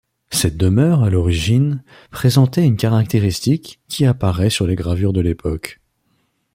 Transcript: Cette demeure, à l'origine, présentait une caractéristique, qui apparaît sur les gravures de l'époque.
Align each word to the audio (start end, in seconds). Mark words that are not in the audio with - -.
Cette 0.31 0.57
demeure, 0.57 1.03
à 1.03 1.11
l'origine, 1.11 1.83
présentait 2.09 2.65
une 2.65 2.75
caractéristique, 2.75 3.79
qui 3.87 4.03
apparaît 4.07 4.49
sur 4.49 4.65
les 4.65 4.73
gravures 4.73 5.13
de 5.13 5.21
l'époque. 5.21 5.79